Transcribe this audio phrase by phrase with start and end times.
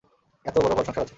[0.45, 1.09] এতো বড় ঘর-সংসার আছে।